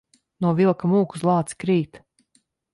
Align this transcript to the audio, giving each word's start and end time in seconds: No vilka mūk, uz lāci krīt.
No 0.45 0.53
vilka 0.59 0.89
mūk, 0.95 1.15
uz 1.19 1.27
lāci 1.31 1.61
krīt. 1.65 2.03